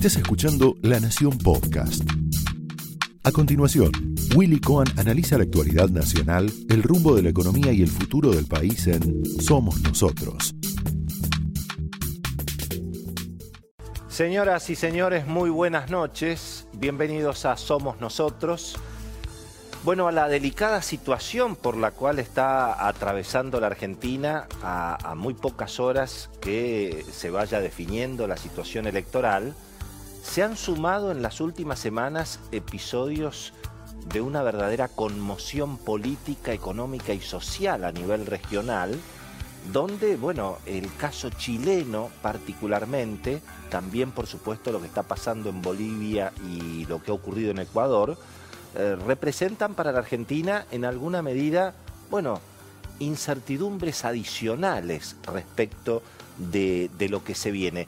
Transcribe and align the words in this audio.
Estás 0.00 0.16
escuchando 0.16 0.76
La 0.80 0.98
Nación 0.98 1.36
Podcast. 1.36 2.02
A 3.22 3.32
continuación, 3.32 3.92
Willy 4.34 4.58
Cohen 4.58 4.88
analiza 4.98 5.36
la 5.36 5.44
actualidad 5.44 5.90
nacional, 5.90 6.50
el 6.70 6.82
rumbo 6.82 7.14
de 7.14 7.22
la 7.22 7.28
economía 7.28 7.70
y 7.70 7.82
el 7.82 7.88
futuro 7.88 8.30
del 8.30 8.46
país 8.46 8.86
en 8.86 9.22
Somos 9.42 9.82
Nosotros. 9.82 10.54
Señoras 14.08 14.70
y 14.70 14.74
señores, 14.74 15.26
muy 15.26 15.50
buenas 15.50 15.90
noches. 15.90 16.66
Bienvenidos 16.72 17.44
a 17.44 17.58
Somos 17.58 18.00
Nosotros. 18.00 18.78
Bueno, 19.84 20.08
a 20.08 20.12
la 20.12 20.28
delicada 20.28 20.80
situación 20.80 21.56
por 21.56 21.76
la 21.76 21.90
cual 21.90 22.20
está 22.20 22.88
atravesando 22.88 23.60
la 23.60 23.66
Argentina 23.66 24.48
a, 24.62 25.14
muy 25.14 25.34
pocas 25.34 25.78
horas 25.78 26.30
que 26.40 27.04
se 27.12 27.28
vaya 27.28 27.60
definiendo 27.60 28.26
la 28.26 28.38
situación 28.38 28.86
electoral, 28.86 29.54
se 30.22 30.42
han 30.42 30.56
sumado 30.56 31.10
en 31.10 31.22
las 31.22 31.40
últimas 31.40 31.78
semanas 31.78 32.40
episodios 32.52 33.52
de 34.12 34.20
una 34.20 34.42
verdadera 34.42 34.88
conmoción 34.88 35.78
política, 35.78 36.52
económica 36.52 37.12
y 37.12 37.20
social 37.20 37.84
a 37.84 37.92
nivel 37.92 38.26
regional, 38.26 38.98
donde, 39.72 40.16
bueno, 40.16 40.58
el 40.66 40.94
caso 40.96 41.30
chileno 41.30 42.10
particularmente, 42.22 43.42
también 43.70 44.10
por 44.10 44.26
supuesto 44.26 44.72
lo 44.72 44.80
que 44.80 44.86
está 44.86 45.02
pasando 45.02 45.50
en 45.50 45.62
Bolivia 45.62 46.32
y 46.48 46.86
lo 46.86 47.02
que 47.02 47.10
ha 47.10 47.14
ocurrido 47.14 47.50
en 47.50 47.58
Ecuador, 47.58 48.16
eh, 48.74 48.96
representan 49.06 49.74
para 49.74 49.92
la 49.92 49.98
Argentina 49.98 50.66
en 50.70 50.84
alguna 50.84 51.22
medida, 51.22 51.74
bueno, 52.10 52.40
incertidumbres 53.00 54.04
adicionales 54.04 55.16
respecto 55.24 56.02
de, 56.40 56.90
lo 57.08 57.22
que 57.22 57.34
se 57.34 57.50
viene. 57.50 57.86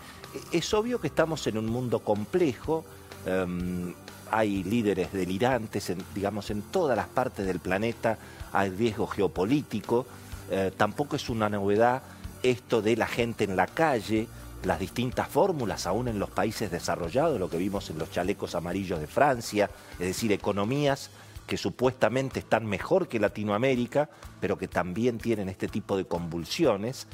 Es 0.53 0.73
obvio 0.75 1.01
que 1.01 1.09
estamos 1.09 1.47
en 1.47 1.59
un 1.59 1.67
mundo 1.67 2.01
complejo, 2.01 2.85
em, 3.27 3.95
hay 4.31 4.63
líderes 4.65 5.13
delirantes, 5.13 5.93
digamos, 6.15 6.51
en 6.51 6.63
todas 6.63 6.97
las 6.97 7.07
partes 7.07 7.47
del 7.47 7.61
planeta 7.61 8.19
hay 8.53 8.71
riesgo 8.71 9.07
geopolítico, 9.07 10.07
eh, 10.51 10.71
tampoco 10.77 11.17
es 11.17 11.29
una 11.29 11.49
novedad 11.49 12.03
esto 12.43 12.83
de 12.83 12.97
la 12.97 13.07
gente 13.07 13.45
en 13.45 13.57
la 13.57 13.67
calle, 13.67 14.27
las 14.65 14.79
distintas 14.79 15.29
fórmulas, 15.29 15.87
aún 15.87 16.09
en 16.09 16.19
los 16.19 16.31
países 16.31 16.71
desarrollados, 16.71 17.39
lo 17.39 17.49
que 17.49 17.57
vimos 17.57 17.89
en 17.91 17.99
los 17.99 18.11
chalecos 18.11 18.55
amarillos 18.55 19.01
de 19.01 19.07
Francia, 19.07 19.71
es 19.95 20.07
decir, 20.07 20.33
economías 20.33 21.11
que 21.47 21.57
supuestamente 21.57 22.39
están 22.41 22.67
mejor 22.67 23.09
que 23.09 23.19
Latinoamérica, 23.19 24.09
pero 24.41 24.57
que 24.57 24.69
también 24.69 25.19
tienen 25.19 25.49
este 25.49 25.69
tipo 25.69 25.97
de 25.97 26.05
convulsiones. 26.05 27.07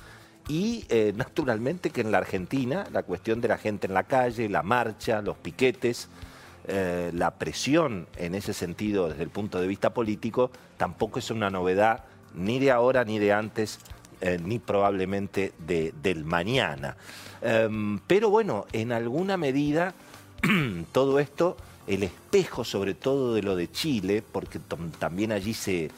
Y 0.48 0.84
eh, 0.88 1.12
naturalmente 1.16 1.90
que 1.90 2.00
en 2.00 2.10
la 2.10 2.18
Argentina 2.18 2.86
la 2.92 3.02
cuestión 3.02 3.40
de 3.40 3.48
la 3.48 3.58
gente 3.58 3.86
en 3.86 3.94
la 3.94 4.04
calle, 4.04 4.48
la 4.48 4.62
marcha, 4.62 5.22
los 5.22 5.36
piquetes, 5.36 6.08
eh, 6.66 7.10
la 7.14 7.30
presión 7.32 8.06
en 8.16 8.34
ese 8.34 8.52
sentido 8.52 9.08
desde 9.08 9.22
el 9.22 9.30
punto 9.30 9.60
de 9.60 9.66
vista 9.66 9.94
político, 9.94 10.50
tampoco 10.76 11.18
es 11.18 11.30
una 11.30 11.50
novedad 11.50 12.04
ni 12.34 12.58
de 12.58 12.70
ahora 12.70 13.04
ni 13.04 13.18
de 13.18 13.32
antes 13.32 13.78
eh, 14.20 14.38
ni 14.42 14.58
probablemente 14.58 15.52
del 15.58 16.24
mañana. 16.24 16.96
Em, 17.40 18.00
pero 18.00 18.30
bueno, 18.30 18.66
en 18.72 18.90
alguna 18.90 19.36
medida 19.36 19.94
todo 20.92 21.20
esto, 21.20 21.56
el 21.86 22.02
espejo 22.02 22.64
sobre 22.64 22.94
todo 22.94 23.34
de 23.34 23.42
lo 23.42 23.54
de 23.54 23.70
Chile, 23.70 24.22
porque 24.32 24.58
también 24.98 25.30
allí 25.32 25.54
se, 25.54 25.90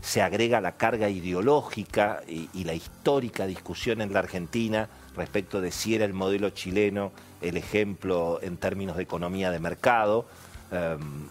se 0.00 0.22
agrega 0.22 0.60
la 0.60 0.76
carga 0.76 1.08
ideológica 1.08 2.22
y, 2.26 2.64
la 2.64 2.74
histórica 2.74 3.46
discusión 3.46 4.00
en 4.00 4.12
la 4.12 4.20
Argentina 4.20 4.88
respecto 5.16 5.60
de 5.60 5.72
si 5.72 5.94
era 5.94 6.04
el 6.04 6.12
modelo 6.12 6.50
chileno 6.50 7.12
el 7.40 7.56
ejemplo 7.56 8.38
en 8.42 8.56
términos 8.56 8.96
de 8.96 9.04
economía 9.04 9.50
de 9.50 9.60
mercado, 9.60 10.26
em, 10.70 11.28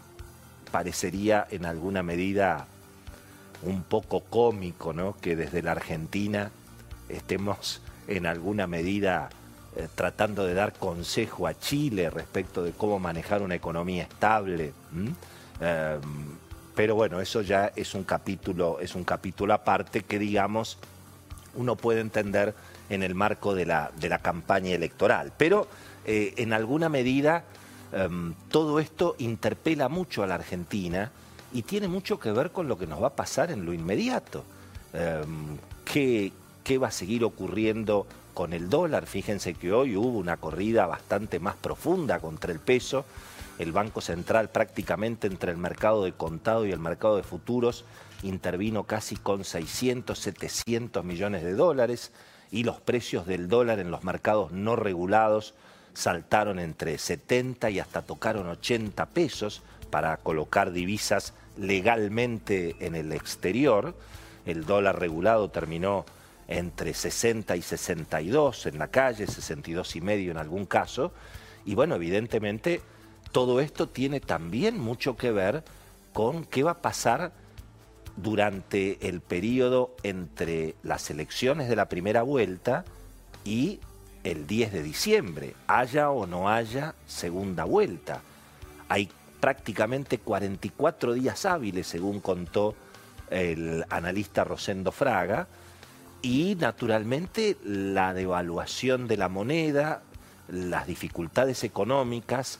parecería 0.72 1.48
en 1.52 1.66
alguna 1.66 2.04
medida 2.04 2.68
un 3.64 3.84
poco 3.84 4.22
cómico, 4.22 4.94
¿no? 4.94 5.16
Que 5.20 5.36
desde 5.36 5.62
la 5.62 5.72
Argentina 5.72 6.52
estemos 7.10 7.82
en 8.08 8.26
alguna 8.26 8.68
medida 8.68 9.30
eh, 9.76 9.88
tratando 9.94 10.46
de 10.46 10.54
dar 10.54 10.74
consejo 10.74 11.48
a 11.48 11.58
Chile 11.58 12.10
respecto 12.10 12.64
de 12.64 12.72
cómo 12.72 13.00
manejar 13.00 13.42
una 13.42 13.56
economía 13.56 14.04
estable. 14.04 14.74
Pero 16.78 16.94
bueno, 16.94 17.20
eso 17.20 17.42
ya 17.42 17.72
es 17.76 17.96
un 17.96 18.04
capítulo, 18.04 18.80
es 18.80 18.94
un 18.94 19.04
capítulo 19.04 19.56
aparte 19.56 20.04
que 20.04 20.20
digamos 20.20 20.78
uno 21.56 21.76
puede 21.76 22.02
entender 22.02 22.54
en 22.92 23.02
el 23.02 23.16
marco 23.16 23.56
de 23.56 23.66
la, 23.66 23.90
de 24.00 24.10
la 24.10 24.20
campaña 24.20 24.76
electoral. 24.76 25.34
Pero 25.36 25.68
eh, 26.06 26.36
en 26.38 26.54
alguna 26.54 26.88
medida 26.88 27.46
em, 27.92 28.36
todo 28.52 28.80
esto 28.80 29.16
interpela 29.18 29.90
mucho 29.90 30.22
a 30.22 30.28
la 30.28 30.36
Argentina 30.36 31.12
y 31.52 31.64
tiene 31.64 31.88
mucho 31.88 32.20
que 32.20 32.32
ver 32.32 32.52
con 32.52 32.68
lo 32.68 32.78
que 32.78 32.86
nos 32.86 33.02
va 33.02 33.08
a 33.08 33.16
pasar 33.16 33.50
en 33.50 33.66
lo 33.66 33.74
inmediato. 33.74 34.44
Em, 34.94 35.58
¿qué, 35.84 36.32
va 36.78 36.90
a 36.90 36.92
seguir 36.92 37.24
ocurriendo 37.24 38.06
con 38.38 38.54
el 38.54 38.70
dólar? 38.70 39.08
Fíjense 39.08 39.56
que 39.56 39.74
hoy 39.74 39.98
hubo 39.98 40.20
una 40.20 40.38
corrida 40.38 40.86
bastante 40.86 41.40
más 41.40 41.56
profunda 41.56 42.20
contra 42.20 42.52
el 42.52 42.60
peso. 42.60 43.04
El 43.58 43.72
Banco 43.72 44.00
Central 44.00 44.52
prácticamente 44.52 45.26
entre 45.26 45.52
el 45.52 45.58
mercado 45.58 46.04
de 46.04 46.12
contado 46.12 46.64
y 46.64 46.72
el 46.72 46.78
mercado 46.78 47.18
de 47.18 47.24
futuros 47.24 47.84
intervino 48.22 48.84
casi 48.84 49.16
con 49.16 49.44
600, 49.44 50.20
700 50.20 51.04
millones 51.04 51.44
de 51.44 51.56
dólares 51.56 52.12
y 52.52 52.64
los 52.64 52.80
precios 52.80 53.26
del 53.26 53.48
dólar 53.48 53.80
en 53.80 53.90
los 53.90 54.04
mercados 54.04 54.52
no 54.52 54.76
regulados 54.76 55.56
saltaron 55.96 56.60
entre 56.60 57.00
70 57.00 57.72
y 57.72 57.80
hasta 57.80 58.04
tocaron 58.04 58.48
80 58.48 59.04
pesos 59.08 59.64
para 59.90 60.16
colocar 60.18 60.72
divisas 60.72 61.34
legalmente 61.58 62.76
en 62.82 62.94
el 62.94 63.14
exterior. 63.14 63.96
El 64.46 64.68
dólar 64.68 65.00
regulado 65.00 65.50
terminó 65.50 66.06
entre 66.48 66.94
60 66.94 67.56
y 67.56 67.62
62 67.62 68.68
en 68.68 68.80
la 68.80 68.88
calle, 68.88 69.28
62 69.28 69.96
y 69.96 70.02
medio 70.02 70.32
en 70.32 70.38
algún 70.38 70.66
caso. 70.66 71.12
Y 71.66 71.76
bueno, 71.76 71.96
evidentemente 71.96 72.82
todo 73.32 73.60
esto 73.60 73.88
tiene 73.90 74.20
también 74.20 74.80
mucho 74.80 75.18
que 75.18 75.32
ver 75.32 75.64
con 76.14 76.46
qué 76.46 76.64
va 76.64 76.72
a 76.72 76.82
pasar 76.82 77.32
durante 78.16 79.08
el 79.08 79.22
periodo 79.22 79.96
entre 80.04 80.76
las 80.84 81.10
elecciones 81.10 81.70
de 81.70 81.76
la 81.76 81.88
primera 81.88 82.24
vuelta 82.24 82.84
y 83.46 83.80
el 84.24 84.48
10 84.48 84.74
de 84.74 84.84
diciembre, 84.84 85.54
haya 85.68 86.10
o 86.10 86.26
no 86.26 86.50
haya 86.50 86.96
segunda 87.06 87.64
vuelta. 87.64 88.22
Hay 88.90 89.10
prácticamente 89.40 90.18
44 90.18 91.14
días 91.14 91.46
hábiles, 91.46 91.88
según 91.88 92.20
contó 92.20 92.76
el 93.30 93.86
analista 93.90 94.44
Rosendo 94.44 94.92
Fraga, 94.92 95.48
y 96.22 96.56
naturalmente 96.56 97.58
la 97.64 98.14
devaluación 98.14 99.08
de 99.08 99.18
la 99.18 99.30
moneda, 99.30 100.02
las 100.48 100.88
dificultades 100.88 101.64
económicas, 101.64 102.60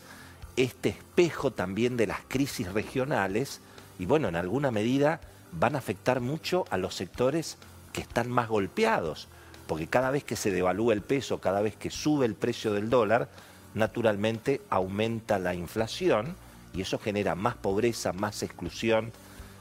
este 0.56 0.90
espejo 0.90 1.52
también 1.52 1.98
de 1.98 2.08
las 2.08 2.20
crisis 2.28 2.72
regionales, 2.72 3.62
y 4.00 4.06
bueno, 4.06 4.28
en 4.28 4.36
alguna 4.36 4.72
medida 4.72 5.22
van 5.52 5.76
a 5.76 5.80
afectar 5.80 6.20
mucho 6.20 6.66
a 6.70 6.78
los 6.78 6.96
sectores 6.96 7.58
que 7.94 8.02
están 8.02 8.30
más 8.30 8.48
golpeados, 8.48 9.28
porque 9.68 9.88
cada 9.88 10.12
vez 10.12 10.24
que 10.24 10.36
se 10.36 10.52
devalúa 10.52 10.94
el 10.94 11.02
peso, 11.02 11.40
cada 11.40 11.62
vez 11.62 11.76
que 11.76 11.90
sube 11.90 12.26
el 12.26 12.36
precio 12.36 12.74
del 12.74 12.90
dólar, 12.90 13.30
naturalmente 13.74 14.62
aumenta 14.70 15.40
la 15.40 15.54
inflación, 15.54 16.36
y 16.74 16.82
eso 16.82 17.00
genera 17.00 17.36
más 17.36 17.56
pobreza, 17.56 18.14
más 18.14 18.44
exclusión, 18.44 19.12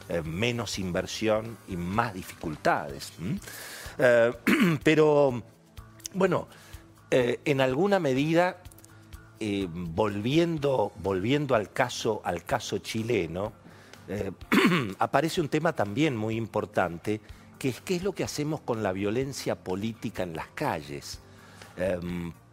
eh, 0.08 0.22
menos 0.22 0.78
inversión 0.78 1.56
y 1.68 1.76
más 1.76 2.14
dificultades. 2.14 3.12
Eh, 3.98 4.32
pero, 4.84 5.42
bueno, 6.14 6.48
eh, 7.10 7.40
en 7.44 7.60
alguna 7.60 7.98
medida, 7.98 8.58
volviendo, 9.38 10.92
volviendo 11.02 11.54
al, 11.54 11.72
caso, 11.72 12.22
al 12.24 12.44
caso 12.44 12.78
chileno, 12.78 13.52
aparece 14.98 15.40
un 15.40 15.48
tema 15.48 15.74
también 15.74 16.16
muy 16.16 16.36
importante, 16.36 17.20
que 17.58 17.68
es 17.68 17.80
qué 17.80 17.96
es 17.96 18.02
lo 18.02 18.12
que 18.12 18.24
hacemos 18.24 18.60
con 18.60 18.82
la 18.82 18.92
violencia 18.92 19.56
política 19.56 20.22
en 20.22 20.36
las 20.36 20.48
calles. 20.48 21.20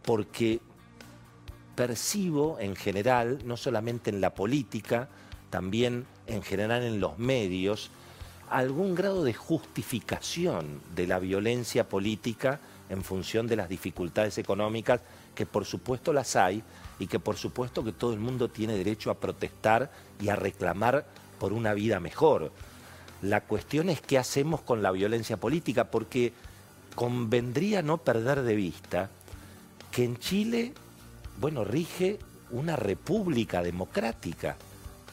porque 0.02 0.60
percibo 1.76 2.60
en 2.60 2.76
general, 2.76 3.40
no 3.46 3.58
solamente 3.58 4.10
en 4.10 4.22
la 4.22 4.34
política, 4.34 5.10
también 5.50 6.06
en 6.28 6.42
general 6.42 6.84
en 6.84 7.00
los 7.00 7.18
medios, 7.20 7.92
algún 8.54 8.94
grado 8.94 9.24
de 9.24 9.34
justificación 9.34 10.82
de 10.96 11.08
la 11.08 11.20
violencia 11.20 11.90
política 11.90 12.60
en 12.90 13.04
función 13.04 13.48
de 13.48 13.56
las 13.56 13.68
dificultades 13.68 14.38
económicas, 14.38 15.02
que 15.34 15.46
por 15.46 15.66
supuesto 15.66 16.14
las 16.14 16.36
hay 16.36 16.62
y 17.00 17.08
que 17.08 17.20
por 17.20 17.36
supuesto 17.36 17.84
que 17.84 17.92
todo 17.92 18.14
el 18.14 18.20
mundo 18.20 18.50
tiene 18.50 18.78
derecho 18.78 19.10
a 19.10 19.20
protestar 19.20 19.92
y 20.22 20.30
a 20.30 20.36
reclamar 20.36 21.06
por 21.40 21.52
una 21.52 21.74
vida 21.74 22.00
mejor. 22.00 22.52
La 23.24 23.42
cuestión 23.42 23.90
es 23.90 24.02
qué 24.02 24.18
hacemos 24.18 24.62
con 24.62 24.84
la 24.84 24.92
violencia 24.92 25.38
política, 25.38 25.86
porque 25.86 26.34
convendría 26.94 27.82
no 27.82 27.98
perder 27.98 28.44
de 28.44 28.56
vista 28.56 29.10
que 29.92 30.04
en 30.04 30.18
Chile 30.18 30.74
bueno, 31.40 31.64
rige 31.64 32.20
una 32.52 32.76
república 32.76 33.64
democrática 33.64 34.58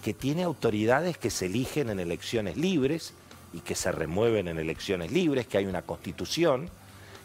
que 0.03 0.13
tiene 0.13 0.43
autoridades 0.43 1.17
que 1.17 1.31
se 1.31 1.47
eligen 1.47 1.89
en 1.89 2.01
elecciones 2.01 2.57
libres 2.57 3.15
y 3.53 3.61
que 3.61 3.75
se 3.75 3.93
remueven 3.93 4.49
en 4.49 4.59
elecciones 4.59 5.11
libres, 5.11 5.47
que 5.47 5.59
hay 5.59 5.67
una 5.67 5.83
constitución, 5.83 6.69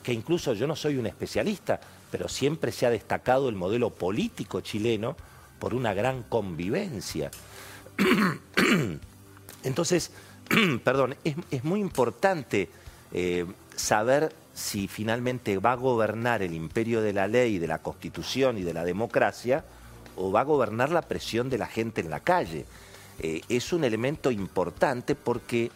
que 0.04 0.14
incluso 0.14 0.54
yo 0.54 0.68
no 0.68 0.76
soy 0.76 0.98
un 0.98 1.08
especialista, 1.08 1.80
pero 2.12 2.28
siempre 2.28 2.72
se 2.72 2.86
ha 2.86 2.90
destacado 2.90 3.50
el 3.50 3.56
modelo 3.56 3.90
político 3.90 4.62
chileno 4.62 5.16
por 5.60 5.74
una 5.74 5.94
gran 5.94 6.24
convivencia. 6.24 7.32
Entonces, 9.64 10.12
perdón, 10.84 11.16
es, 11.24 11.64
muy 11.64 11.80
importante 11.80 12.70
eh, 13.12 13.46
saber 13.76 14.34
si 14.54 14.88
finalmente 14.88 15.58
va 15.58 15.74
a 15.74 15.76
gobernar 15.76 16.42
el 16.42 16.54
imperio 16.54 17.02
de 17.02 17.14
la 17.14 17.28
ley, 17.28 17.58
de 17.58 17.68
la 17.68 17.80
constitución 17.80 18.58
y 18.58 18.64
de 18.64 18.74
la 18.74 18.86
democracia, 18.86 19.66
o 20.16 20.32
va 20.32 20.42
a 20.42 20.46
gobernar 20.46 20.92
la 20.92 21.02
presión 21.02 21.50
de 21.50 21.58
la 21.58 21.68
gente 21.68 22.02
en 22.02 22.10
la 22.10 22.22
calle. 22.22 22.66
Eh, 23.20 23.42
es 23.50 23.74
un 23.74 23.84
elemento 23.84 24.32
importante 24.32 25.16
porque 25.16 25.72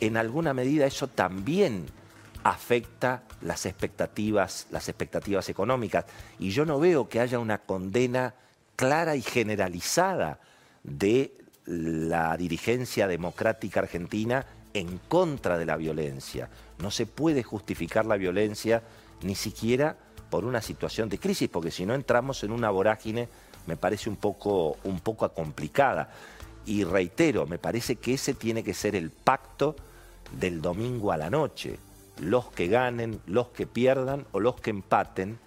en 0.00 0.16
alguna 0.16 0.54
medida 0.54 0.86
eso 0.86 1.08
también 1.08 1.86
afecta 2.42 3.22
las 3.42 3.66
expectativas, 3.66 4.66
las 4.70 4.88
expectativas 4.88 5.48
económicas. 5.48 6.06
Y 6.38 6.50
yo 6.50 6.64
no 6.64 6.80
veo 6.80 7.08
que 7.08 7.20
haya 7.20 7.38
una 7.38 7.58
condena 7.58 8.34
clara 8.76 9.16
y 9.16 9.22
generalizada 9.22 10.40
de 10.82 11.34
la 11.66 12.36
dirigencia 12.36 13.06
democrática 13.06 13.80
argentina 13.80 14.46
en 14.72 14.98
contra 14.98 15.58
de 15.58 15.66
la 15.66 15.76
violencia. 15.76 16.48
No 16.78 16.90
se 16.90 17.06
puede 17.06 17.42
justificar 17.42 18.06
la 18.06 18.16
violencia 18.16 18.82
ni 19.22 19.34
siquiera 19.34 19.96
por 20.30 20.44
una 20.44 20.62
situación 20.62 21.08
de 21.08 21.18
crisis, 21.18 21.48
porque 21.48 21.70
si 21.70 21.84
no 21.84 21.94
entramos 21.94 22.42
en 22.44 22.52
una 22.52 22.70
vorágine, 22.70 23.28
me 23.66 23.76
parece 23.76 24.08
un 24.08 24.16
poco, 24.16 24.78
un 24.84 25.00
poco 25.00 25.28
complicada. 25.32 26.10
Y 26.66 26.84
reitero, 26.84 27.46
me 27.46 27.58
parece 27.58 27.96
que 27.96 28.14
ese 28.14 28.34
tiene 28.34 28.62
que 28.62 28.74
ser 28.74 28.94
el 28.94 29.10
pacto 29.10 29.76
del 30.38 30.60
domingo 30.60 31.12
a 31.12 31.16
la 31.16 31.30
noche. 31.30 31.78
Los 32.18 32.50
que 32.50 32.68
ganen, 32.68 33.20
los 33.26 33.48
que 33.48 33.66
pierdan 33.66 34.26
o 34.32 34.40
los 34.40 34.60
que 34.60 34.70
empaten, 34.70 35.38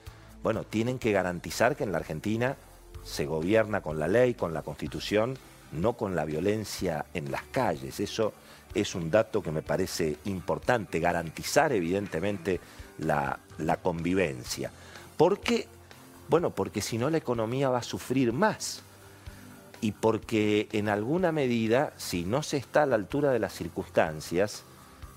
bueno, 0.42 0.64
tienen 0.64 1.00
que 1.00 1.12
garantizar 1.12 1.76
que 1.76 1.84
en 1.84 1.92
la 1.92 2.00
Argentina 2.00 2.58
se 3.04 3.26
gobierna 3.26 3.82
con 3.82 4.00
la 4.00 4.08
ley, 4.08 4.34
con 4.34 4.54
la 4.54 4.62
constitución, 4.62 5.38
no 5.72 5.94
con 5.94 6.16
la 6.16 6.26
violencia 6.26 7.06
en 7.14 7.32
las 7.32 7.44
calles. 7.44 8.00
Eso 8.00 8.34
es 8.74 8.96
un 8.96 9.12
dato 9.12 9.42
que 9.42 9.52
me 9.52 9.62
parece 9.62 10.18
importante, 10.26 11.00
garantizar 11.00 11.72
evidentemente 11.72 12.60
la, 13.00 13.40
convivencia. 13.82 14.72
¿Por 15.18 15.40
qué? 15.40 15.68
Bueno, 16.30 16.52
porque 16.52 16.82
si 16.82 16.98
no 16.98 17.10
la 17.10 17.18
economía 17.18 17.70
va 17.70 17.80
a 17.80 17.84
sufrir 17.84 18.34
más. 18.34 18.82
Y 19.82 19.92
porque 19.92 20.70
en 20.72 20.88
alguna 20.88 21.32
medida, 21.32 21.94
si 21.98 22.24
no 22.24 22.42
se 22.42 22.58
está 22.58 22.84
a 22.84 22.86
la 22.86 22.96
altura 22.96 23.32
de 23.32 23.40
las 23.40 23.54
circunstancias, 23.54 24.64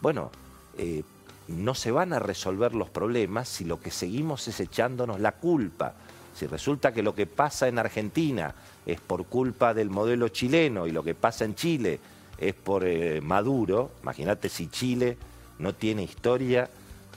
bueno, 0.01 0.31
eh, 0.79 1.03
no 1.49 1.75
se 1.75 1.91
van 1.91 2.13
a 2.13 2.19
resolver 2.19 2.75
los 2.75 2.91
problemas 2.91 3.49
si 3.49 3.65
lo 3.65 3.81
que 3.81 3.91
seguimos 3.91 4.49
es 4.49 4.61
echándonos 4.61 5.21
la 5.21 5.33
culpa. 5.33 5.95
Si 6.35 6.47
resulta 6.47 6.93
que 6.93 7.03
lo 7.03 7.15
que 7.15 7.27
pasa 7.27 7.69
en 7.69 7.79
Argentina 7.79 8.55
es 8.85 9.01
por 9.01 9.27
culpa 9.27 9.73
del 9.73 9.91
modelo 9.91 10.29
chileno 10.29 10.87
y 10.87 10.93
lo 10.93 11.03
que 11.03 11.15
pasa 11.15 11.45
en 11.45 11.55
Chile 11.55 11.99
es 12.39 12.55
por 12.55 12.85
eh, 12.85 13.21
Maduro, 13.23 13.93
imagínate 14.03 14.49
si 14.49 14.69
Chile 14.69 15.17
no 15.59 15.75
tiene 15.75 16.03
historia 16.03 16.69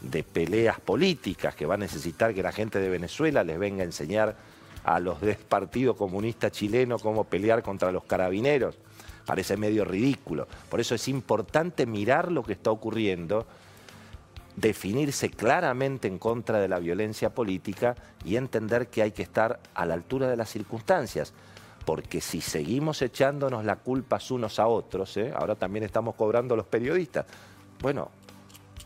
de 0.01 0.23
peleas 0.23 0.79
políticas 0.79 1.55
que 1.55 1.65
va 1.65 1.73
a 1.73 1.77
necesitar 1.77 2.33
que 2.33 2.43
la 2.43 2.53
gente 2.53 2.79
de 2.79 2.89
Venezuela 2.89 3.43
les 3.43 3.59
venga 3.59 3.81
a 3.81 3.85
enseñar 3.85 4.35
a 4.83 4.99
los 4.99 5.19
del 5.19 5.35
Partido 5.35 5.95
Comunista 5.95 6.51
Chileno 6.51 6.99
cómo 6.99 7.25
pelear 7.25 7.61
contra 7.63 7.91
los 7.91 8.05
carabineros. 8.05 8.75
Parece 9.29 9.57
medio 9.57 9.85
ridículo. 9.85 10.47
Por 10.69 10.79
eso 10.79 10.95
es 10.95 11.07
importante 11.07 11.85
mirar 11.85 12.31
lo 12.31 12.41
que 12.41 12.53
está 12.53 12.71
ocurriendo 12.71 13.45
definirse 14.55 15.29
claramente 15.29 16.07
en 16.07 16.17
contra 16.17 16.59
de 16.59 16.67
la 16.67 16.79
violencia 16.79 17.29
política 17.29 17.93
y 18.25 18.37
entender 18.37 18.87
que 18.87 19.03
hay 19.03 19.11
que 19.11 19.21
estar 19.21 19.59
a 19.75 19.85
la 19.85 19.93
altura 19.93 20.27
de 20.27 20.35
las 20.35 20.49
circunstancias. 20.49 21.31
Porque 21.85 22.21
si 22.21 22.41
seguimos 22.41 23.03
echándonos 23.03 23.63
las 23.65 23.77
culpas 23.77 24.31
unos 24.31 24.57
a 24.57 24.65
otros, 24.65 25.15
¿eh? 25.17 25.31
ahora 25.35 25.53
también 25.53 25.85
estamos 25.85 26.15
cobrando 26.15 26.55
los 26.55 26.65
periodistas. 26.65 27.27
Bueno, 27.81 28.09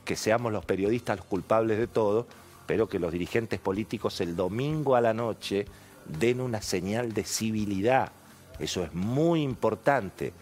que 0.03 0.17
seamos 0.17 0.51
los 0.51 0.65
periodistas 0.65 1.19
los 1.19 1.25
culpables 1.25 1.77
de 1.77 1.87
todo, 1.87 2.27
pero 2.65 2.89
que 2.89 2.99
los 2.99 3.13
dirigentes 3.13 3.61
políticos 3.61 4.19
el 4.19 4.35
domingo 4.35 4.97
a 4.97 5.01
la 5.01 5.13
noche 5.13 5.67
den 6.05 6.41
una 6.41 6.61
señal 6.61 7.13
de 7.13 7.23
civilidad. 7.23 8.11
Eso 8.59 8.83
es 8.83 8.94
muy 8.94 9.41
importante, 9.41 10.33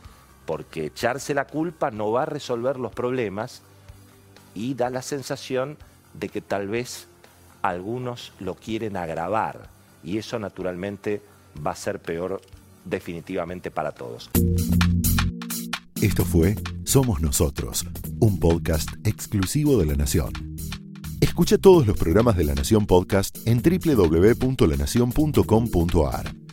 porque 0.46 0.86
echarse 0.86 1.34
la 1.34 1.46
culpa 1.46 1.92
no 1.92 2.12
va 2.12 2.24
a 2.24 2.26
resolver 2.26 2.78
los 2.78 2.92
problemas, 2.92 3.62
y 4.54 4.76
da 4.76 4.90
la 4.90 5.02
sensación 5.02 5.78
de 6.14 6.30
que 6.30 6.42
tal 6.42 6.68
vez 6.68 7.08
algunos 7.62 8.34
lo 8.40 8.56
quieren 8.56 8.98
agravar 8.98 9.70
y 10.04 10.18
eso 10.18 10.40
naturalmente 10.40 11.22
va 11.66 11.72
a 11.72 11.76
ser 11.76 12.02
peor 12.02 12.42
definitivamente 12.86 13.72
para 13.72 13.92
todos. 13.92 14.30
Esto 16.02 16.26
fue 16.26 16.56
Somos 16.84 17.22
Nosotros, 17.22 17.86
un 18.20 18.40
podcast 18.40 18.90
exclusivo 19.06 19.78
de 19.78 19.86
La 19.86 19.96
Nación. 19.96 20.34
Escucha 21.22 21.60
todos 21.60 21.86
los 21.86 21.96
programas 21.98 22.36
de 22.36 22.46
La 22.46 22.56
Nación 22.56 22.88
Podcast 22.88 23.38
en 23.46 23.62
www.lanacion.com.ar. 23.62 26.41